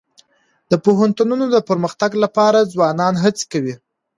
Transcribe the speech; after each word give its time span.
د 0.71 0.73
پوهنتونونو 0.85 1.45
د 1.49 1.57
پرمختګ 1.69 2.11
لپاره 2.23 2.69
ځوانان 2.73 3.13
هڅي 3.23 3.45
کوي. 3.53 3.75